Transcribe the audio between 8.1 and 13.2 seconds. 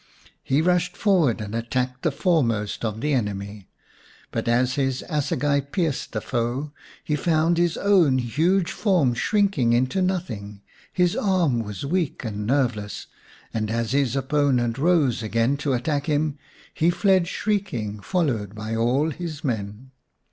huge form shrinking into nothing, his arm was weak and nerveless,